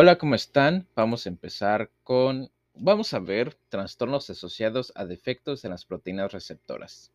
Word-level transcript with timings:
Hola, 0.00 0.16
¿cómo 0.16 0.36
están? 0.36 0.86
Vamos 0.94 1.26
a 1.26 1.28
empezar 1.28 1.90
con, 2.04 2.52
vamos 2.72 3.14
a 3.14 3.18
ver 3.18 3.56
trastornos 3.68 4.30
asociados 4.30 4.92
a 4.94 5.04
defectos 5.04 5.64
en 5.64 5.72
las 5.72 5.84
proteínas 5.84 6.30
receptoras. 6.30 7.10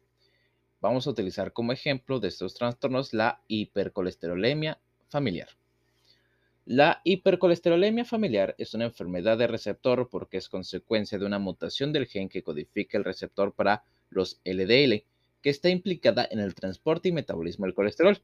Vamos 0.82 1.08
a 1.08 1.12
utilizar 1.12 1.54
como 1.54 1.72
ejemplo 1.72 2.20
de 2.20 2.28
estos 2.28 2.56
trastornos 2.56 3.14
la 3.14 3.40
hipercolesterolemia 3.48 4.82
familiar. 5.08 5.48
La 6.66 7.00
hipercolesterolemia 7.06 8.04
familiar 8.04 8.54
es 8.58 8.74
una 8.74 8.84
enfermedad 8.84 9.38
de 9.38 9.48
receptor 9.48 10.10
porque 10.10 10.36
es 10.36 10.50
consecuencia 10.50 11.18
de 11.18 11.26
una 11.26 11.40
mutación 11.40 11.94
del 11.94 12.08
gen 12.08 12.28
que 12.28 12.44
codifica 12.44 12.98
el 12.98 13.06
receptor 13.06 13.54
para 13.54 13.86
los 14.10 14.42
LDL, 14.44 15.06
que 15.42 15.50
está 15.50 15.70
implicada 15.70 16.28
en 16.30 16.42
el 16.42 16.54
transporte 16.54 17.08
y 17.08 17.14
metabolismo 17.14 17.66
del 17.66 17.76
colesterol. 17.76 18.22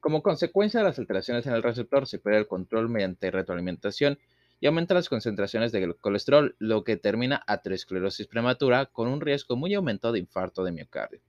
Como 0.00 0.22
consecuencia 0.22 0.78
de 0.78 0.86
las 0.86 0.98
alteraciones 0.98 1.46
en 1.46 1.54
el 1.54 1.62
receptor, 1.62 2.06
se 2.06 2.18
pierde 2.18 2.38
el 2.38 2.46
control 2.46 2.88
mediante 2.88 3.32
retroalimentación 3.32 4.18
y 4.60 4.66
aumenta 4.66 4.94
las 4.94 5.08
concentraciones 5.08 5.72
de 5.72 5.92
colesterol, 6.00 6.54
lo 6.58 6.84
que 6.84 6.96
termina 6.96 7.42
aterosclerosis 7.46 8.28
prematura 8.28 8.86
con 8.86 9.08
un 9.08 9.20
riesgo 9.20 9.56
muy 9.56 9.74
aumentado 9.74 10.14
de 10.14 10.20
infarto 10.20 10.62
de 10.62 10.72
miocardio. 10.72 11.20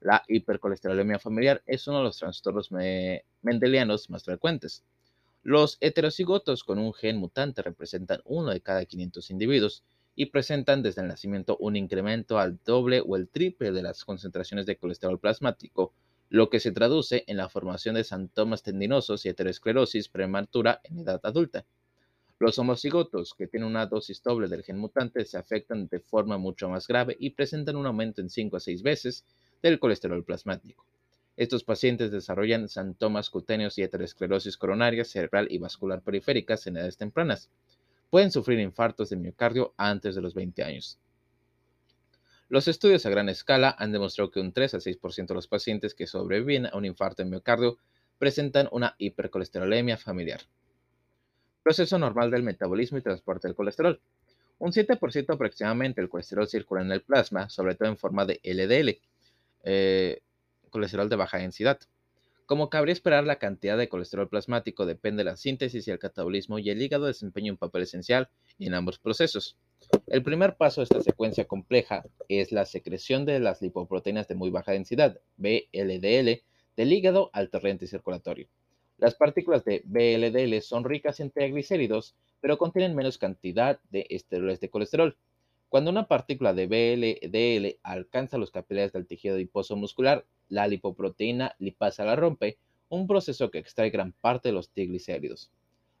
La 0.00 0.22
hipercolesterolemia 0.28 1.18
familiar 1.18 1.62
es 1.66 1.86
uno 1.88 1.98
de 1.98 2.04
los 2.04 2.18
trastornos 2.18 2.70
mendelianos 3.42 4.08
más 4.08 4.24
frecuentes. 4.24 4.82
Los 5.42 5.76
heterocigotos 5.80 6.64
con 6.64 6.78
un 6.78 6.92
gen 6.94 7.18
mutante 7.18 7.62
representan 7.62 8.20
uno 8.24 8.50
de 8.50 8.60
cada 8.60 8.84
500 8.84 9.30
individuos 9.30 9.84
y 10.14 10.26
presentan 10.26 10.82
desde 10.82 11.02
el 11.02 11.08
nacimiento 11.08 11.56
un 11.60 11.76
incremento 11.76 12.38
al 12.38 12.58
doble 12.64 13.02
o 13.06 13.16
el 13.16 13.28
triple 13.28 13.72
de 13.72 13.82
las 13.82 14.04
concentraciones 14.04 14.64
de 14.64 14.76
colesterol 14.76 15.20
plasmático, 15.20 15.92
lo 16.28 16.50
que 16.50 16.60
se 16.60 16.72
traduce 16.72 17.24
en 17.26 17.36
la 17.36 17.48
formación 17.48 17.94
de 17.94 18.04
santomas 18.04 18.62
tendinosos 18.62 19.24
y 19.24 19.28
heterosclerosis 19.28 20.08
prematura 20.08 20.80
en 20.84 20.98
edad 20.98 21.20
adulta. 21.22 21.64
Los 22.38 22.58
homocigotos, 22.58 23.32
que 23.32 23.46
tienen 23.46 23.68
una 23.68 23.86
dosis 23.86 24.22
doble 24.22 24.48
del 24.48 24.62
gen 24.62 24.78
mutante, 24.78 25.24
se 25.24 25.38
afectan 25.38 25.88
de 25.88 26.00
forma 26.00 26.36
mucho 26.36 26.68
más 26.68 26.86
grave 26.86 27.16
y 27.18 27.30
presentan 27.30 27.76
un 27.76 27.86
aumento 27.86 28.20
en 28.20 28.28
5 28.28 28.56
a 28.56 28.60
6 28.60 28.82
veces 28.82 29.24
del 29.62 29.78
colesterol 29.78 30.22
plasmático. 30.24 30.84
Estos 31.36 31.64
pacientes 31.64 32.10
desarrollan 32.10 32.68
santomas 32.68 33.30
cutáneos 33.30 33.78
y 33.78 33.82
heterosclerosis 33.82 34.56
coronaria, 34.56 35.04
cerebral 35.04 35.46
y 35.50 35.58
vascular 35.58 36.02
periféricas 36.02 36.66
en 36.66 36.76
edades 36.76 36.96
tempranas. 36.96 37.50
Pueden 38.10 38.30
sufrir 38.30 38.58
infartos 38.58 39.10
de 39.10 39.16
miocardio 39.16 39.74
antes 39.76 40.14
de 40.14 40.22
los 40.22 40.34
20 40.34 40.62
años. 40.62 40.98
Los 42.48 42.68
estudios 42.68 43.04
a 43.04 43.10
gran 43.10 43.28
escala 43.28 43.74
han 43.76 43.90
demostrado 43.90 44.30
que 44.30 44.38
un 44.38 44.52
3 44.52 44.74
a 44.74 44.78
6% 44.78 45.26
de 45.26 45.34
los 45.34 45.48
pacientes 45.48 45.94
que 45.94 46.06
sobreviven 46.06 46.66
a 46.66 46.76
un 46.76 46.84
infarto 46.84 47.24
de 47.24 47.28
miocardio 47.28 47.78
presentan 48.18 48.68
una 48.70 48.94
hipercolesterolemia 48.98 49.96
familiar. 49.96 50.40
Proceso 51.64 51.98
normal 51.98 52.30
del 52.30 52.44
metabolismo 52.44 52.98
y 52.98 53.02
transporte 53.02 53.48
del 53.48 53.56
colesterol. 53.56 54.00
Un 54.58 54.70
7% 54.70 55.34
aproximadamente 55.34 56.00
del 56.00 56.08
colesterol 56.08 56.46
circula 56.46 56.82
en 56.82 56.92
el 56.92 57.02
plasma, 57.02 57.48
sobre 57.48 57.74
todo 57.74 57.88
en 57.88 57.98
forma 57.98 58.24
de 58.24 58.40
LDL, 58.44 59.00
eh, 59.64 60.22
colesterol 60.70 61.08
de 61.08 61.16
baja 61.16 61.38
densidad. 61.38 61.80
Como 62.46 62.70
cabría 62.70 62.92
esperar, 62.92 63.24
la 63.24 63.40
cantidad 63.40 63.76
de 63.76 63.88
colesterol 63.88 64.28
plasmático 64.28 64.86
depende 64.86 65.24
de 65.24 65.30
la 65.30 65.36
síntesis 65.36 65.88
y 65.88 65.90
el 65.90 65.98
catabolismo 65.98 66.60
y 66.60 66.70
el 66.70 66.80
hígado 66.80 67.06
desempeña 67.06 67.50
un 67.50 67.58
papel 67.58 67.82
esencial 67.82 68.28
en 68.60 68.74
ambos 68.74 69.00
procesos. 69.00 69.58
El 70.06 70.22
primer 70.22 70.56
paso 70.56 70.80
de 70.80 70.84
esta 70.84 71.02
secuencia 71.02 71.46
compleja 71.46 72.04
es 72.28 72.52
la 72.52 72.64
secreción 72.64 73.24
de 73.24 73.40
las 73.40 73.62
lipoproteínas 73.62 74.28
de 74.28 74.34
muy 74.34 74.50
baja 74.50 74.72
densidad, 74.72 75.20
BLDL, 75.36 76.42
del 76.76 76.92
hígado 76.92 77.30
al 77.32 77.50
torrente 77.50 77.86
circulatorio. 77.86 78.48
Las 78.98 79.14
partículas 79.14 79.64
de 79.64 79.82
BLDL 79.84 80.60
son 80.62 80.84
ricas 80.84 81.20
en 81.20 81.30
triglicéridos, 81.30 82.14
pero 82.40 82.58
contienen 82.58 82.94
menos 82.94 83.18
cantidad 83.18 83.80
de 83.90 84.06
esteroles 84.10 84.60
de 84.60 84.70
colesterol. 84.70 85.16
Cuando 85.68 85.90
una 85.90 86.08
partícula 86.08 86.54
de 86.54 86.66
BLDL 86.66 87.78
alcanza 87.82 88.38
los 88.38 88.50
capilares 88.50 88.92
del 88.92 89.06
tejido 89.06 89.34
adiposo 89.34 89.76
muscular, 89.76 90.24
la 90.48 90.68
lipoproteína 90.68 91.54
lipasa 91.58 92.04
la 92.04 92.16
rompe, 92.16 92.58
un 92.88 93.06
proceso 93.06 93.50
que 93.50 93.58
extrae 93.58 93.90
gran 93.90 94.12
parte 94.12 94.48
de 94.50 94.52
los 94.52 94.70
triglicéridos. 94.70 95.50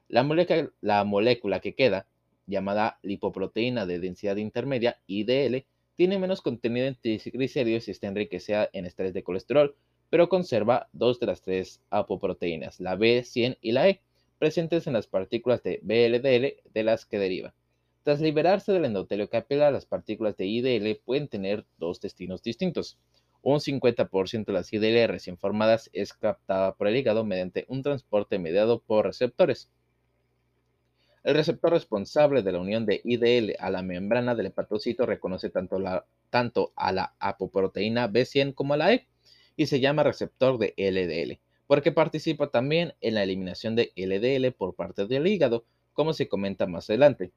La 0.08 0.22
molécula, 0.22 0.70
la 0.80 1.04
molécula 1.04 1.60
que 1.60 1.74
queda 1.74 2.06
llamada 2.46 2.98
lipoproteína 3.02 3.86
de 3.86 3.98
densidad 3.98 4.36
intermedia, 4.36 4.98
IDL, 5.06 5.64
tiene 5.96 6.18
menos 6.18 6.42
contenido 6.42 6.86
en 6.86 6.94
triglicéridos 6.94 7.88
y 7.88 7.90
está 7.90 8.06
enriquecida 8.06 8.68
en 8.72 8.84
esteres 8.84 9.14
de 9.14 9.22
colesterol, 9.22 9.74
pero 10.10 10.28
conserva 10.28 10.88
dos 10.92 11.18
de 11.20 11.26
las 11.26 11.42
tres 11.42 11.80
apoproteínas, 11.90 12.80
la 12.80 12.96
B100 12.96 13.58
y 13.60 13.72
la 13.72 13.88
E, 13.88 14.00
presentes 14.38 14.86
en 14.86 14.92
las 14.92 15.06
partículas 15.06 15.62
de 15.62 15.80
BLDL 15.82 16.70
de 16.72 16.82
las 16.82 17.06
que 17.06 17.18
deriva. 17.18 17.54
Tras 18.02 18.20
liberarse 18.20 18.72
del 18.72 18.84
endotelio 18.84 19.28
capilar, 19.28 19.72
las 19.72 19.86
partículas 19.86 20.36
de 20.36 20.46
IDL 20.46 21.00
pueden 21.04 21.26
tener 21.26 21.64
dos 21.78 22.00
destinos 22.00 22.42
distintos. 22.42 22.98
Un 23.42 23.58
50% 23.58 24.44
de 24.44 24.52
las 24.52 24.72
IDL 24.72 25.08
recién 25.08 25.38
formadas 25.38 25.90
es 25.92 26.12
captada 26.12 26.74
por 26.74 26.86
el 26.86 26.96
hígado 26.96 27.24
mediante 27.24 27.64
un 27.68 27.82
transporte 27.82 28.38
mediado 28.38 28.80
por 28.80 29.06
receptores. 29.06 29.70
El 31.26 31.34
receptor 31.34 31.72
responsable 31.72 32.44
de 32.44 32.52
la 32.52 32.60
unión 32.60 32.86
de 32.86 33.00
IDL 33.02 33.56
a 33.58 33.68
la 33.68 33.82
membrana 33.82 34.36
del 34.36 34.46
hepatocito 34.46 35.06
reconoce 35.06 35.50
tanto, 35.50 36.72
a 36.76 36.92
la 36.92 37.16
apoproteína 37.18 38.08
B100 38.08 38.54
como 38.54 38.74
a 38.74 38.76
la 38.76 38.92
E 38.92 39.08
y 39.56 39.66
se 39.66 39.80
llama 39.80 40.04
receptor 40.04 40.56
de 40.56 40.72
LDL, 40.76 41.40
porque 41.66 41.90
participa 41.90 42.52
también 42.52 42.94
en 43.00 43.14
la 43.14 43.24
eliminación 43.24 43.74
de 43.74 43.92
LDL 43.96 44.52
por 44.52 44.76
parte 44.76 45.06
del 45.06 45.26
hígado, 45.26 45.64
como 45.94 46.12
se 46.12 46.28
comenta 46.28 46.68
más 46.68 46.88
adelante. 46.90 47.32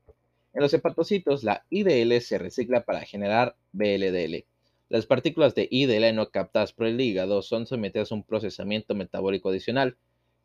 En 0.54 0.62
los 0.62 0.74
hepatocitos, 0.76 1.44
la 1.44 1.66
IDL 1.72 2.22
se 2.22 2.38
recicla 2.38 2.86
para 2.86 3.02
generar 3.02 3.56
BLDL. 3.72 4.46
Las 4.90 5.08
partículas 5.08 5.56
de 5.56 5.68
IDL 5.72 6.14
no 6.14 6.30
captadas 6.30 6.74
por 6.74 6.86
el 6.86 7.02
hígado 7.02 7.42
son 7.42 7.66
sometidas 7.66 8.12
a 8.12 8.16
un 8.16 8.24
procesamiento 8.24 8.94
metabólico 8.94 9.50
adicional, 9.50 9.98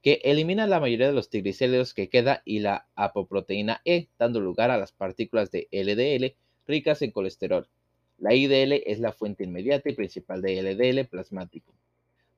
que 0.04 0.20
elimina 0.22 0.66
la 0.66 0.80
mayoría 0.80 1.06
de 1.06 1.14
los 1.14 1.30
triglicéridos 1.30 1.94
que 1.94 2.10
queda 2.10 2.42
y 2.44 2.58
la 2.58 2.86
apoproteína 2.94 3.80
E, 3.86 4.08
dando 4.18 4.38
lugar 4.38 4.70
a 4.70 4.76
las 4.76 4.92
partículas 4.92 5.50
de 5.50 5.66
LDL 5.72 6.36
ricas 6.66 7.00
en 7.00 7.10
colesterol. 7.10 7.66
La 8.18 8.34
IDL 8.34 8.82
es 8.84 9.00
la 9.00 9.12
fuente 9.12 9.44
inmediata 9.44 9.88
y 9.88 9.94
principal 9.94 10.42
de 10.42 10.60
LDL 10.62 11.06
plasmático. 11.06 11.72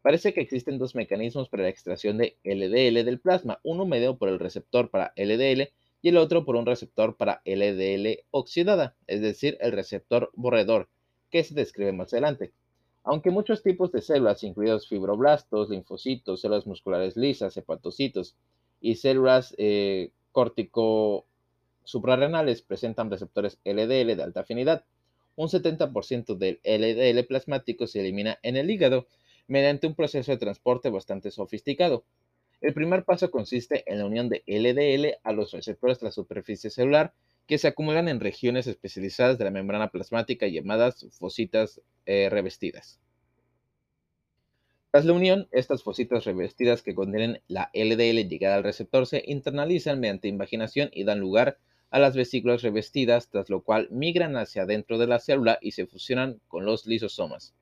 Parece 0.00 0.32
que 0.32 0.42
existen 0.42 0.78
dos 0.78 0.94
mecanismos 0.94 1.48
para 1.48 1.64
la 1.64 1.68
extracción 1.68 2.18
de 2.18 2.36
LDL 2.44 3.04
del 3.04 3.18
plasma, 3.18 3.58
uno 3.64 3.84
mediado 3.84 4.16
por 4.16 4.28
el 4.28 4.38
receptor 4.38 4.88
para 4.88 5.12
LDL 5.16 5.72
y 6.02 6.08
el 6.10 6.18
otro 6.18 6.44
por 6.44 6.54
un 6.54 6.66
receptor 6.66 7.16
para 7.16 7.42
LDL 7.44 8.20
oxidada, 8.30 8.94
es 9.08 9.20
decir, 9.20 9.58
el 9.60 9.72
receptor 9.72 10.30
borredor, 10.36 10.88
que 11.32 11.42
se 11.42 11.54
describe 11.54 11.90
más 11.90 12.12
adelante. 12.12 12.52
Aunque 13.08 13.30
muchos 13.30 13.62
tipos 13.62 13.92
de 13.92 14.02
células, 14.02 14.42
incluidos 14.42 14.88
fibroblastos, 14.88 15.70
linfocitos, 15.70 16.40
células 16.40 16.66
musculares 16.66 17.16
lisas, 17.16 17.56
hepatocitos 17.56 18.34
y 18.80 18.96
células 18.96 19.54
eh, 19.58 20.10
córtico 20.32 21.24
suprarrenales 21.84 22.62
presentan 22.62 23.08
receptores 23.08 23.60
LDL 23.64 24.16
de 24.16 24.22
alta 24.24 24.40
afinidad. 24.40 24.84
Un 25.36 25.46
70% 25.46 26.36
del 26.36 26.58
LDL 26.64 27.24
plasmático 27.28 27.86
se 27.86 28.00
elimina 28.00 28.40
en 28.42 28.56
el 28.56 28.68
hígado 28.72 29.06
mediante 29.46 29.86
un 29.86 29.94
proceso 29.94 30.32
de 30.32 30.38
transporte 30.38 30.90
bastante 30.90 31.30
sofisticado. 31.30 32.02
El 32.60 32.74
primer 32.74 33.04
paso 33.04 33.30
consiste 33.30 33.84
en 33.86 33.98
la 33.98 34.06
unión 34.06 34.28
de 34.28 34.42
LDL 34.48 35.20
a 35.22 35.30
los 35.30 35.52
receptores 35.52 36.00
de 36.00 36.06
la 36.06 36.10
superficie 36.10 36.70
celular 36.70 37.14
que 37.46 37.58
se 37.58 37.68
acumulan 37.68 38.08
en 38.08 38.18
regiones 38.18 38.66
especializadas 38.66 39.38
de 39.38 39.44
la 39.44 39.52
membrana 39.52 39.92
plasmática 39.92 40.48
llamadas 40.48 41.06
fositas 41.12 41.80
eh, 42.06 42.28
revestidas. 42.30 43.00
Tras 44.90 45.04
la 45.04 45.12
unión, 45.12 45.46
estas 45.50 45.82
fositas 45.82 46.24
revestidas 46.24 46.82
que 46.82 46.94
contienen 46.94 47.42
la 47.48 47.70
LDL 47.74 48.28
llegada 48.28 48.56
al 48.56 48.64
receptor 48.64 49.06
se 49.06 49.22
internalizan 49.26 50.00
mediante 50.00 50.28
invaginación 50.28 50.88
y 50.92 51.04
dan 51.04 51.20
lugar 51.20 51.58
a 51.90 51.98
las 51.98 52.16
vesículas 52.16 52.62
revestidas, 52.62 53.28
tras 53.28 53.50
lo 53.50 53.62
cual 53.62 53.88
migran 53.90 54.36
hacia 54.36 54.62
adentro 54.62 54.96
de 54.98 55.06
la 55.06 55.18
célula 55.18 55.58
y 55.60 55.72
se 55.72 55.86
fusionan 55.86 56.40
con 56.48 56.64
los 56.64 56.86
lisosomas. 56.86 57.54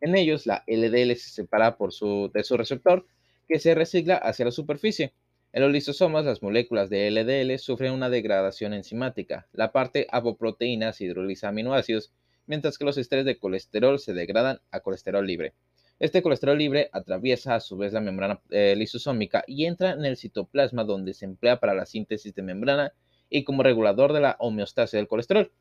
En 0.00 0.16
ellos, 0.16 0.46
la 0.46 0.64
LDL 0.66 1.14
se 1.16 1.30
separa 1.30 1.76
por 1.76 1.92
su, 1.92 2.30
de 2.32 2.42
su 2.42 2.56
receptor, 2.56 3.06
que 3.48 3.58
se 3.58 3.74
recicla 3.74 4.16
hacia 4.16 4.46
la 4.46 4.50
superficie. 4.50 5.12
En 5.52 5.62
los 5.62 5.72
lisosomas, 5.72 6.24
las 6.24 6.42
moléculas 6.42 6.90
de 6.90 7.10
LDL 7.10 7.58
sufren 7.58 7.92
una 7.92 8.08
degradación 8.08 8.72
enzimática. 8.72 9.48
La 9.52 9.72
parte 9.72 10.06
apoproteínas 10.10 11.00
hidroliza 11.00 11.48
aminoácidos, 11.48 12.12
mientras 12.50 12.78
que 12.78 12.84
los 12.84 12.98
esteres 12.98 13.24
de 13.24 13.38
colesterol 13.38 14.00
se 14.00 14.12
degradan 14.12 14.60
a 14.72 14.80
colesterol 14.80 15.24
libre. 15.24 15.54
Este 16.00 16.20
colesterol 16.20 16.58
libre 16.58 16.90
atraviesa 16.92 17.54
a 17.54 17.60
su 17.60 17.76
vez 17.76 17.92
la 17.92 18.00
membrana 18.00 18.40
eh, 18.50 18.74
lisosómica 18.76 19.44
y 19.46 19.66
entra 19.66 19.92
en 19.92 20.04
el 20.04 20.16
citoplasma 20.16 20.82
donde 20.82 21.14
se 21.14 21.26
emplea 21.26 21.60
para 21.60 21.74
la 21.74 21.86
síntesis 21.86 22.34
de 22.34 22.42
membrana 22.42 22.92
y 23.28 23.44
como 23.44 23.62
regulador 23.62 24.12
de 24.12 24.18
la 24.18 24.34
homeostasis 24.40 24.98
del 24.98 25.06
colesterol. 25.06 25.52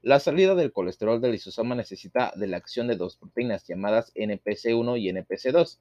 La 0.00 0.20
salida 0.20 0.54
del 0.54 0.72
colesterol 0.72 1.20
del 1.20 1.32
lisosoma 1.32 1.74
necesita 1.74 2.32
de 2.36 2.46
la 2.46 2.58
acción 2.58 2.86
de 2.86 2.94
dos 2.94 3.16
proteínas 3.16 3.66
llamadas 3.66 4.14
NPC1 4.14 5.00
y 5.00 5.10
NPC2, 5.10 5.78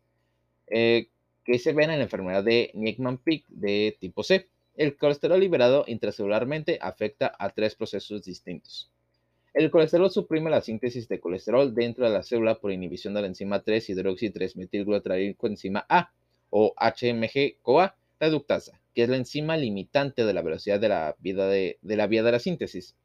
que 1.46 1.60
se 1.60 1.74
ven 1.74 1.92
en 1.92 2.00
la 2.00 2.06
enfermedad 2.06 2.44
de 2.44 2.72
Niemann-Pick 2.74 3.46
de 3.50 3.96
tipo 4.00 4.24
C. 4.24 4.50
El 4.74 4.98
colesterol 4.98 5.40
liberado 5.40 5.84
intracelularmente 5.86 6.80
afecta 6.82 7.32
a 7.38 7.52
tres 7.52 7.76
procesos 7.76 8.24
distintos. 8.24 8.92
El 9.58 9.72
colesterol 9.72 10.12
suprime 10.12 10.52
la 10.52 10.62
síntesis 10.62 11.08
de 11.08 11.20
colesterol 11.20 11.74
dentro 11.74 12.06
de 12.06 12.12
la 12.12 12.22
célula 12.22 12.60
por 12.60 12.72
inhibición 12.72 13.16
de 13.16 13.22
la 13.22 13.28
enzima 13.28 13.64
3-hidroxi-3-metilglutaril-coenzima 13.64 15.84
A 15.90 16.12
o 16.52 16.76
HMG-CoA 16.78 17.96
reductasa, 18.20 18.80
que 18.94 19.02
es 19.02 19.10
la 19.10 19.18
enzima 19.18 19.58
limitante 19.58 20.26
de 20.26 20.34
la 20.36 20.44
velocidad 20.44 20.80
de 20.80 20.90
la, 20.90 21.16
vida 21.18 21.48
de, 21.48 21.80
la 21.82 22.06
vía 22.06 22.22
de 22.22 22.34
la 22.34 22.38
síntesis. 22.38 22.96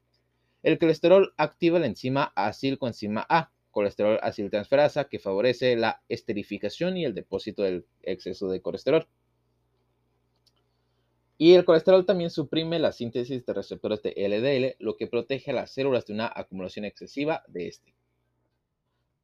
El 0.63 0.79
colesterol 0.79 1.33
activa 1.39 1.79
la 1.79 1.87
enzima 1.87 2.35
acilcoenzima 2.37 3.25
A, 3.31 3.51
colesterol 3.71 4.19
aciltransferasa, 4.23 5.05
que 5.05 5.19
favorece 5.19 5.75
la 5.77 6.03
esterificación 6.11 6.99
y 6.99 7.07
el 7.07 7.15
depósito 7.15 7.63
del 7.63 7.87
exceso 8.03 8.49
de 8.49 8.61
colesterol. 8.61 9.09
Y 11.43 11.55
el 11.55 11.65
colesterol 11.65 12.07
también 12.07 12.31
suprime 12.31 12.79
la 12.79 12.93
síntesis 12.93 13.45
de 13.45 13.53
receptores 13.53 14.01
de 14.01 14.15
LDL, 14.17 14.77
lo 14.79 14.97
que 14.97 15.09
protege 15.09 15.51
a 15.51 15.55
las 15.55 15.73
células 15.73 16.07
de 16.07 16.13
una 16.13 16.33
acumulación 16.33 16.85
excesiva 16.85 17.43
de 17.49 17.67
este. 17.67 17.97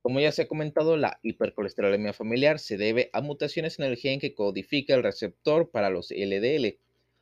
Como 0.03 0.19
ya 0.19 0.33
se 0.33 0.43
ha 0.43 0.49
comentado, 0.49 0.97
la 0.97 1.21
hipercolesterolemia 1.23 2.13
familiar 2.13 2.59
se 2.59 2.77
debe 2.77 3.09
a 3.13 3.21
mutaciones 3.21 3.79
en 3.79 3.85
el 3.85 3.97
gen 3.97 4.19
que 4.19 4.35
codifica 4.35 4.97
el 4.97 5.05
receptor 5.05 5.71
para 5.71 5.91
los 5.91 6.11
LDL. 6.11 6.81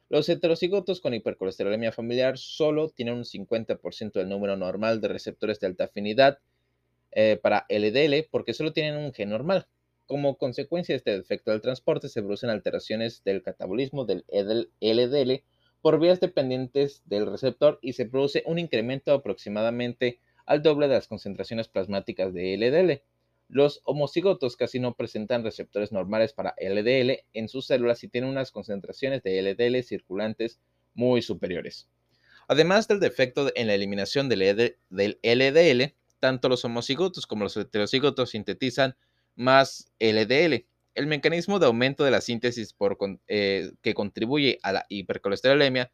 Los 0.09 0.31
heterocigotos 0.31 1.03
con 1.03 1.13
hipercolesterolemia 1.13 1.93
familiar 1.93 2.39
solo 2.39 2.89
tienen 2.89 3.17
un 3.17 3.25
50% 3.25 4.13
del 4.13 4.31
número 4.31 4.57
normal 4.57 5.03
de 5.03 5.09
receptores 5.09 5.61
de 5.61 5.67
alta 5.67 5.85
afinidad 5.85 6.39
eh, 7.13 7.39
para 7.43 7.67
LDL 7.69 8.29
porque 8.31 8.55
solo 8.55 8.73
tienen 8.73 8.97
un 8.97 9.13
gen 9.13 9.29
normal. 9.29 9.67
Como 10.07 10.39
consecuencia 10.39 10.93
de 10.93 10.99
este 10.99 11.17
defecto 11.17 11.51
del 11.51 11.61
transporte, 11.61 12.09
se 12.09 12.23
producen 12.23 12.51
alteraciones 12.51 13.25
del 13.25 13.43
catabolismo 13.43 14.05
del 14.05 14.25
LDL 14.29 15.43
por 15.83 15.99
vías 15.99 16.21
dependientes 16.21 17.03
del 17.07 17.27
receptor 17.27 17.79
y 17.83 17.95
se 17.95 18.07
produce 18.07 18.45
un 18.47 18.59
incremento 18.59 19.13
aproximadamente 19.13 20.21
al 20.47 20.63
doble 20.63 20.87
de 20.87 20.95
las 20.95 21.09
concentraciones 21.09 21.69
plasmáticas 21.69 22.33
de 22.33 22.57
LDL. 22.57 23.03
Los 23.49 23.81
homocigotos 23.85 24.57
casi 24.57 24.79
no 24.79 24.95
presentan 24.95 25.45
receptores 25.45 25.91
normales 25.91 26.33
para 26.33 26.55
LDL 26.61 27.25
en 27.33 27.49
sus 27.49 27.67
células 27.67 28.03
y 28.05 28.09
tienen 28.09 28.31
unas 28.31 28.53
concentraciones 28.53 29.23
de 29.25 29.43
LDL 29.43 29.83
circulantes 29.83 30.61
muy 30.95 31.21
superiores. 31.21 31.89
Además 32.49 32.87
del 32.87 33.01
defecto 33.01 33.51
en 33.57 33.67
la 33.67 33.75
eliminación 33.75 34.29
del 34.29 34.77
LDL, 34.89 35.95
tanto 36.21 36.49
los 36.49 36.65
homocigotos 36.65 37.27
como 37.27 37.45
los 37.45 37.57
heterocigotos 37.57 38.31
sintetizan 38.31 38.97
más 39.37 39.93
LDL. 40.01 40.67
El 40.95 41.07
mecanismo 41.07 41.59
de 41.59 41.67
aumento 41.67 42.05
de 42.05 42.11
la 42.11 42.21
síntesis 42.21 42.73
por, 42.73 42.99
eh, 43.29 43.73
que 43.83 43.95
contribuye 43.95 44.59
a 44.63 44.73
la 44.73 44.87
hipercolesterolemia 44.89 45.93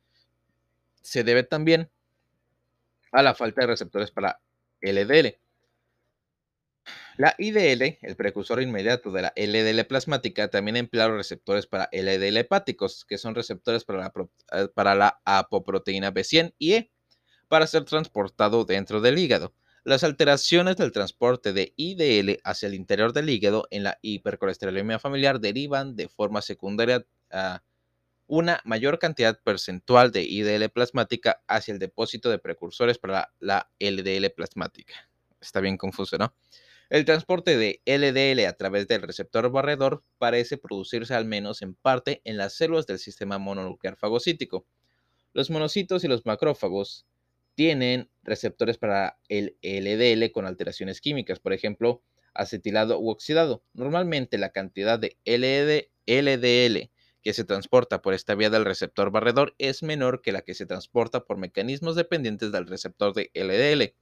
se 1.03 1.25
debe 1.25 1.43
también 1.43 1.91
a 3.11 3.23
la 3.23 3.35
falta 3.35 3.63
de 3.63 3.67
receptores 3.67 4.11
para 4.11 4.41
LDL. 4.81 5.39
La 7.19 7.35
IDL, 7.39 7.99
el 8.01 8.17
precursor 8.17 8.63
inmediato 8.63 9.11
de 9.11 9.23
la 9.23 9.33
LDL 9.37 9.85
plasmática, 9.85 10.49
también 10.49 10.77
emplea 10.77 11.09
los 11.09 11.19
receptores 11.19 11.67
para 11.67 11.89
LDL 11.93 12.39
hepáticos, 12.39 13.05
que 13.05 13.19
son 13.19 13.35
receptores 13.35 13.85
para 13.85 13.99
la, 14.01 14.13
eh, 14.53 14.69
para 14.75 14.95
la 14.95 15.21
apoproteína 15.25 16.13
B100 16.13 16.55
y 16.59 16.73
E, 16.75 16.91
para 17.49 17.67
ser 17.67 17.85
transportado 17.85 18.65
dentro 18.65 19.01
del 19.03 19.19
hígado. 19.19 19.53
Las 19.85 20.05
alteraciones 20.05 20.77
del 20.77 20.93
transporte 20.93 21.53
de 21.53 21.73
IDL 21.77 22.41
hacia 22.45 22.69
el 22.69 22.75
interior 22.75 23.13
del 23.13 23.29
hígado 23.29 23.67
en 23.73 23.83
la 23.83 23.99
hipercolesterolemia 24.01 25.01
familiar 25.01 25.41
derivan 25.41 25.97
de 25.97 26.09
forma 26.09 26.41
secundaria 26.41 27.05
a 27.33 27.65
una 28.29 28.61
mayor 28.65 29.01
cantidad 29.01 29.41
percentual 29.43 30.13
de 30.13 30.23
IDL 30.23 30.71
plasmática 30.71 31.43
hacia 31.49 31.73
el 31.73 31.81
depósito 31.81 32.31
de 32.31 32.39
precursores 32.39 32.99
para 32.99 33.35
la 33.41 33.73
LDL 33.81 34.31
plasmática. 34.31 34.95
Está 35.41 35.59
bien 35.59 35.77
confuso, 35.77 36.17
¿no? 36.17 36.33
El 36.89 37.05
transporte 37.05 37.57
de 37.57 37.83
LDL 37.85 38.47
a 38.47 38.53
través 38.53 38.87
del 38.87 39.03
receptor 39.03 39.51
barredor 39.51 40.05
parece 40.19 40.59
producirse 40.59 41.15
al 41.15 41.25
menos 41.25 41.61
en 41.61 41.75
parte 41.75 42.21
en 42.23 42.37
las 42.37 42.55
células 42.55 42.87
del 42.87 43.01
sistema 43.01 43.39
mononuclear 43.39 43.97
fagocítico. 43.97 44.65
Los 45.33 45.51
monocitos 45.51 46.05
y 46.05 46.09
los 46.09 46.25
macrófagos 46.25 47.05
tienen 47.55 48.11
receptores 48.23 48.79
para 48.79 49.19
el 49.29 49.57
LDL 49.63 50.31
con 50.33 50.47
alteraciones 50.47 51.01
químicas, 51.01 51.41
por 51.41 51.53
ejemplo, 51.53 52.03
acetilado 52.35 52.99
u 52.99 53.11
oxidado. 53.11 53.65
Normalmente 53.75 54.39
la 54.39 54.51
cantidad 54.51 54.99
de 54.99 55.19
LDL 55.25 56.91
que 57.23 57.33
se 57.33 57.45
transporta 57.45 58.03
por 58.03 58.15
esta 58.15 58.35
vía 58.35 58.51
del 58.51 58.65
receptor 58.65 59.11
barredor 59.11 59.55
es 59.59 59.83
menor 59.83 60.23
que 60.23 60.33
la 60.33 60.43
que 60.43 60.55
se 60.55 60.67
transporta 60.67 61.25
por 61.25 61.39
mecanismos 61.39 61.95
dependientes 61.95 62.51
del 62.53 62.67
receptor 62.67 63.15
de 63.15 63.31
LDL. 63.35 63.95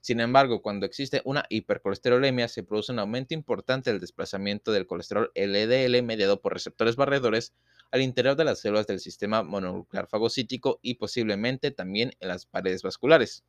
Sin 0.00 0.20
embargo, 0.20 0.62
cuando 0.62 0.86
existe 0.86 1.22
una 1.24 1.44
hipercolesterolemia, 1.48 2.48
se 2.48 2.62
produce 2.62 2.92
un 2.92 2.98
aumento 3.00 3.34
importante 3.34 3.90
del 3.90 4.00
desplazamiento 4.00 4.72
del 4.72 4.86
colesterol 4.86 5.32
LDL 5.34 6.02
mediado 6.02 6.40
por 6.40 6.52
receptores 6.52 6.96
barredores 6.96 7.54
al 7.90 8.02
interior 8.02 8.36
de 8.36 8.44
las 8.44 8.60
células 8.60 8.86
del 8.86 9.00
sistema 9.00 9.42
mononuclear 9.42 10.06
fagocítico 10.06 10.78
y 10.82 10.94
posiblemente 10.94 11.70
también 11.70 12.12
en 12.20 12.28
las 12.28 12.46
paredes 12.46 12.82
vasculares. 12.82 13.44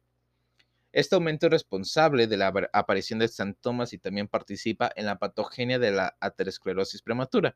Este 0.91 1.15
aumento 1.15 1.47
es 1.47 1.51
responsable 1.51 2.27
de 2.27 2.37
la 2.37 2.53
aparición 2.73 3.19
de 3.19 3.27
síntomas 3.27 3.93
y 3.93 3.97
también 3.97 4.27
participa 4.27 4.91
en 4.95 5.05
la 5.05 5.19
patogenia 5.19 5.79
de 5.79 5.91
la 5.91 6.17
aterosclerosis 6.19 7.01
prematura. 7.01 7.55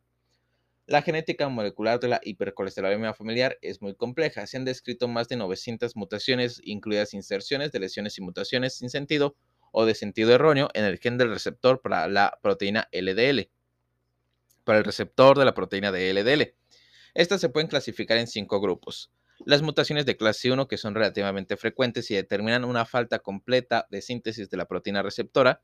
La 0.86 1.02
genética 1.02 1.48
molecular 1.48 2.00
de 2.00 2.10
la 2.10 2.20
hipercolesterolemia 2.24 3.14
familiar 3.14 3.58
es 3.62 3.82
muy 3.82 3.96
compleja. 3.96 4.46
Se 4.46 4.58
han 4.58 4.66
descrito 4.66 5.08
más 5.08 5.30
de 5.30 5.38
900 5.38 5.96
mutaciones, 5.96 6.60
incluidas 6.66 7.14
inserciones 7.14 7.72
de 7.72 7.80
lesiones 7.80 8.18
y 8.18 8.22
mutaciones 8.22 8.76
sin 8.76 8.90
sentido 8.90 9.36
o 9.72 9.86
de 9.86 9.96
sentido 9.96 10.34
erróneo 10.34 10.70
en 10.74 10.84
el 10.84 11.00
gen 11.00 11.18
del 11.18 11.30
receptor 11.30 11.82
para 11.82 12.08
la 12.08 12.38
proteína 12.42 12.90
LDL, 12.92 13.50
para 14.64 14.80
el 14.80 14.86
receptor 14.86 15.38
de 15.38 15.46
la 15.46 15.54
proteína 15.54 15.92
de 15.92 16.14
LDL. 16.14 16.56
Estas 17.14 17.42
se 17.42 17.50
pueden 17.50 17.68
clasificar 17.68 18.18
en 18.18 18.28
cinco 18.28 18.62
grupos. 18.62 19.12
Las 19.46 19.62
mutaciones 19.62 20.06
de 20.06 20.18
clase 20.18 20.52
1, 20.52 20.68
que 20.68 20.78
son 20.78 20.94
relativamente 20.94 21.58
frecuentes 21.58 22.10
y 22.12 22.16
determinan 22.16 22.64
una 22.64 22.86
falta 22.86 23.20
completa 23.20 23.88
de 23.90 24.02
síntesis 24.02 24.50
de 24.50 24.58
la 24.58 24.68
proteína 24.68 25.02
receptora, 25.02 25.62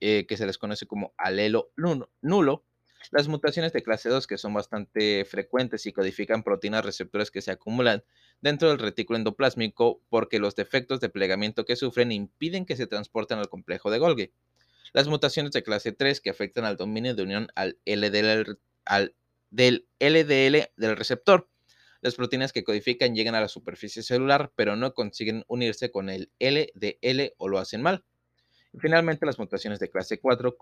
eh, 0.00 0.26
que 0.26 0.36
se 0.36 0.46
les 0.46 0.58
conoce 0.58 0.86
como 0.86 1.14
alelo 1.16 1.70
nulo. 1.76 2.64
Las 3.10 3.28
mutaciones 3.28 3.72
de 3.72 3.82
clase 3.82 4.08
2, 4.08 4.26
que 4.26 4.38
son 4.38 4.54
bastante 4.54 5.24
frecuentes 5.24 5.86
y 5.86 5.92
codifican 5.92 6.42
proteínas 6.42 6.84
receptoras 6.84 7.30
que 7.30 7.42
se 7.42 7.50
acumulan 7.50 8.02
dentro 8.40 8.68
del 8.68 8.78
retículo 8.78 9.18
endoplásmico 9.18 10.00
porque 10.08 10.38
los 10.38 10.56
defectos 10.56 11.00
de 11.00 11.08
plegamiento 11.08 11.64
que 11.64 11.76
sufren 11.76 12.12
impiden 12.12 12.66
que 12.66 12.76
se 12.76 12.86
transporten 12.86 13.38
al 13.38 13.48
complejo 13.48 13.90
de 13.90 13.98
Golgi. 13.98 14.32
Las 14.92 15.08
mutaciones 15.08 15.52
de 15.52 15.62
clase 15.62 15.92
3, 15.92 16.20
que 16.20 16.30
afectan 16.30 16.64
al 16.64 16.76
dominio 16.76 17.14
de 17.14 17.22
unión 17.22 17.48
al 17.54 17.78
LDL, 17.86 18.58
del 19.50 19.86
LDL 19.98 20.70
del 20.76 20.96
receptor. 20.96 21.48
Las 22.02 22.14
proteínas 22.14 22.52
que 22.52 22.64
codifican 22.64 23.14
llegan 23.14 23.34
a 23.34 23.40
la 23.40 23.48
superficie 23.48 24.02
celular, 24.02 24.52
pero 24.56 24.76
no 24.76 24.92
consiguen 24.92 25.44
unirse 25.46 25.90
con 25.90 26.10
el 26.10 26.30
LDL 26.40 27.34
o 27.38 27.48
lo 27.48 27.58
hacen 27.58 27.80
mal. 27.80 28.04
Y 28.72 28.80
finalmente, 28.80 29.24
las 29.24 29.38
mutaciones 29.38 29.78
de 29.78 29.88
clase 29.88 30.18
4 30.18 30.56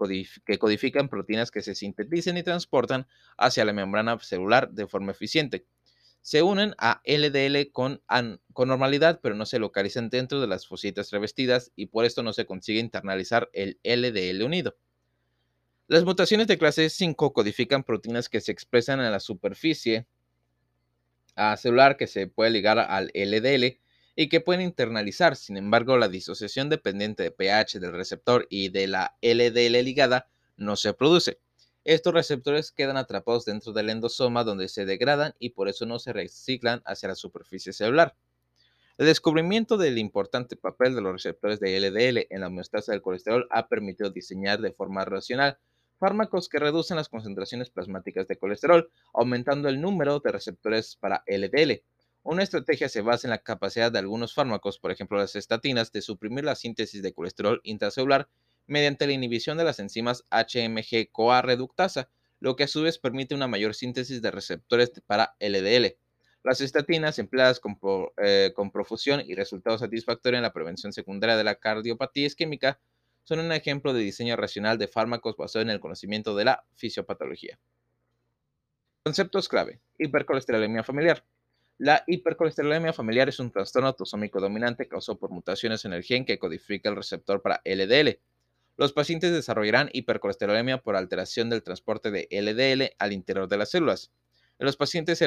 que 0.44 0.58
codifican 0.58 1.08
proteínas 1.08 1.50
que 1.50 1.62
se 1.62 1.74
sintetizan 1.74 2.36
y 2.36 2.42
transportan 2.42 3.06
hacia 3.38 3.64
la 3.64 3.72
membrana 3.72 4.18
celular 4.18 4.70
de 4.70 4.86
forma 4.86 5.12
eficiente. 5.12 5.64
Se 6.22 6.42
unen 6.42 6.74
a 6.78 7.00
LDL 7.04 7.70
con, 7.72 8.02
normalidad, 8.56 9.20
pero 9.22 9.34
no 9.34 9.46
se 9.46 9.58
localizan 9.58 10.10
dentro 10.10 10.40
de 10.40 10.46
las 10.46 10.66
fositas 10.66 11.10
revestidas 11.10 11.72
y 11.76 11.86
por 11.86 12.04
esto 12.04 12.22
no 12.22 12.32
se 12.32 12.46
consigue 12.46 12.80
internalizar 12.80 13.50
el 13.52 13.78
LDL 13.82 14.42
unido. 14.42 14.76
Las 15.86 16.04
mutaciones 16.04 16.46
de 16.46 16.58
clase 16.58 16.88
5 16.90 17.32
codifican 17.32 17.82
proteínas 17.82 18.28
que 18.28 18.40
se 18.40 18.52
expresan 18.52 19.00
en 19.00 19.10
la 19.10 19.20
superficie 19.20 20.06
celular 21.56 21.96
que 21.96 22.06
se 22.06 22.26
puede 22.26 22.50
ligar 22.50 22.78
al 22.78 23.10
LDL 23.14 23.78
y 24.14 24.28
que 24.28 24.40
pueden 24.40 24.62
internalizar. 24.62 25.36
Sin 25.36 25.56
embargo, 25.56 25.96
la 25.96 26.08
disociación 26.08 26.68
dependiente 26.68 27.22
de 27.22 27.30
pH 27.30 27.80
del 27.80 27.92
receptor 27.92 28.46
y 28.50 28.68
de 28.68 28.86
la 28.86 29.16
LDL 29.22 29.82
ligada 29.82 30.28
no 30.56 30.76
se 30.76 30.92
produce. 30.92 31.38
Estos 31.90 32.14
receptores 32.14 32.70
quedan 32.70 32.96
atrapados 32.96 33.44
dentro 33.44 33.72
del 33.72 33.90
endosoma 33.90 34.44
donde 34.44 34.68
se 34.68 34.84
degradan 34.84 35.34
y 35.40 35.50
por 35.50 35.68
eso 35.68 35.86
no 35.86 35.98
se 35.98 36.12
reciclan 36.12 36.82
hacia 36.84 37.08
la 37.08 37.16
superficie 37.16 37.72
celular. 37.72 38.14
El 38.96 39.06
descubrimiento 39.06 39.76
del 39.76 39.98
importante 39.98 40.54
papel 40.54 40.94
de 40.94 41.00
los 41.00 41.12
receptores 41.12 41.58
de 41.58 41.80
LDL 41.80 42.28
en 42.30 42.42
la 42.42 42.46
homeostasis 42.46 42.92
del 42.92 43.02
colesterol 43.02 43.48
ha 43.50 43.66
permitido 43.66 44.08
diseñar 44.10 44.60
de 44.60 44.70
forma 44.70 45.04
racional 45.04 45.58
fármacos 45.98 46.48
que 46.48 46.60
reducen 46.60 46.96
las 46.96 47.08
concentraciones 47.08 47.70
plasmáticas 47.70 48.28
de 48.28 48.36
colesterol, 48.36 48.88
aumentando 49.12 49.68
el 49.68 49.80
número 49.80 50.20
de 50.20 50.30
receptores 50.30 50.94
para 50.94 51.24
LDL. 51.26 51.82
Una 52.22 52.44
estrategia 52.44 52.88
se 52.88 53.00
basa 53.00 53.26
en 53.26 53.30
la 53.30 53.38
capacidad 53.38 53.90
de 53.90 53.98
algunos 53.98 54.32
fármacos, 54.32 54.78
por 54.78 54.92
ejemplo 54.92 55.18
las 55.18 55.34
estatinas, 55.34 55.90
de 55.90 56.02
suprimir 56.02 56.44
la 56.44 56.54
síntesis 56.54 57.02
de 57.02 57.12
colesterol 57.12 57.60
intracelular 57.64 58.28
mediante 58.70 59.06
la 59.08 59.12
inhibición 59.12 59.58
de 59.58 59.64
las 59.64 59.80
enzimas 59.80 60.24
HMG-CoA 60.30 61.42
reductasa, 61.42 62.08
lo 62.38 62.54
que 62.54 62.62
a 62.62 62.68
su 62.68 62.82
vez 62.82 62.98
permite 62.98 63.34
una 63.34 63.48
mayor 63.48 63.74
síntesis 63.74 64.22
de 64.22 64.30
receptores 64.30 64.92
para 65.06 65.34
LDL. 65.40 65.96
Las 66.44 66.60
estatinas 66.60 67.18
empleadas 67.18 67.58
con, 67.58 67.78
eh, 68.16 68.52
con 68.54 68.70
profusión 68.70 69.22
y 69.26 69.34
resultados 69.34 69.80
satisfactorios 69.80 70.38
en 70.38 70.44
la 70.44 70.52
prevención 70.52 70.92
secundaria 70.92 71.36
de 71.36 71.42
la 71.42 71.56
cardiopatía 71.56 72.26
isquémica 72.26 72.78
son 73.24 73.40
un 73.40 73.50
ejemplo 73.50 73.92
de 73.92 74.02
diseño 74.02 74.36
racional 74.36 74.78
de 74.78 74.86
fármacos 74.86 75.36
basado 75.36 75.62
en 75.62 75.70
el 75.70 75.80
conocimiento 75.80 76.36
de 76.36 76.44
la 76.44 76.64
fisiopatología. 76.76 77.58
Conceptos 79.02 79.48
clave. 79.48 79.80
Hipercolesterolemia 79.98 80.84
familiar. 80.84 81.24
La 81.76 82.04
hipercolesterolemia 82.06 82.92
familiar 82.92 83.28
es 83.28 83.40
un 83.40 83.50
trastorno 83.50 83.88
autosómico 83.88 84.40
dominante 84.40 84.86
causado 84.86 85.18
por 85.18 85.30
mutaciones 85.30 85.84
en 85.84 85.92
el 85.92 86.04
gen 86.04 86.24
que 86.24 86.38
codifica 86.38 86.88
el 86.88 86.96
receptor 86.96 87.42
para 87.42 87.62
LDL. 87.64 88.20
Los 88.76 88.92
pacientes 88.92 89.32
desarrollarán 89.32 89.90
hipercolesterolemia 89.92 90.78
por 90.78 90.96
alteración 90.96 91.50
del 91.50 91.62
transporte 91.62 92.10
de 92.10 92.28
LDL 92.30 92.94
al 92.98 93.12
interior 93.12 93.48
de 93.48 93.58
las 93.58 93.70
células. 93.70 94.10
En 94.58 94.66
los 94.66 94.76
pacientes 94.76 95.22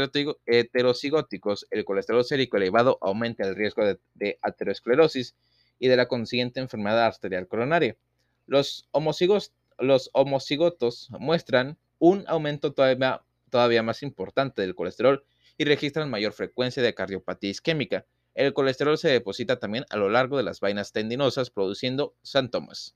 heterocigóticos, 0.46 1.66
el 1.72 1.86
colesterol 1.86 2.24
sérico 2.24 2.58
elevado 2.58 3.00
aumenta 3.02 3.48
el 3.48 3.56
riesgo 3.56 3.84
de, 4.14 4.40
aterosclerosis 4.44 5.36
y 5.80 5.88
de 5.88 5.98
la 5.98 6.08
consiguiente 6.08 6.60
enfermedad 6.60 7.06
arterial 7.06 7.48
coronaria. 7.48 7.98
Los, 8.46 8.88
los 9.80 10.10
homocigotos 10.14 11.10
muestran 11.20 11.80
un 11.98 12.26
aumento 12.28 12.74
todavía, 12.74 13.24
todavía 13.50 13.82
más 13.82 14.04
importante 14.04 14.62
del 14.62 14.76
colesterol 14.76 15.26
y 15.58 15.66
registran 15.66 16.10
mayor 16.10 16.34
frecuencia 16.34 16.84
de 16.84 16.94
cardiopatía 16.94 17.50
isquémica. 17.50 18.06
El 18.36 18.54
colesterol 18.54 18.98
se 18.98 19.10
deposita 19.10 19.60
también 19.60 19.86
a 19.90 19.98
lo 19.98 20.10
largo 20.10 20.38
de 20.38 20.44
las 20.44 20.60
vainas 20.60 20.92
tendinosas, 20.92 21.50
produciendo 21.50 22.16
síntomas. 22.22 22.96